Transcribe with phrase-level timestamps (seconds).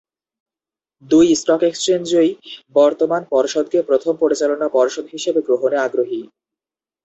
[1.03, 2.31] দুই স্টক এক্সচেঞ্জই
[2.75, 6.21] বর্তমান পর্ষদকে প্রথম পরিচালনা পর্ষদ হিসেবে গ্রহণে আগ্রহী।